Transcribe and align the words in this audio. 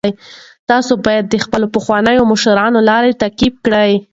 تاسي 0.69 0.93
باید 1.05 1.25
د 1.29 1.35
خپلو 1.45 1.67
پخوانیو 1.75 2.29
مشرانو 2.31 2.79
لار 2.89 3.03
تعقیب 3.21 3.53
کړئ. 3.65 3.91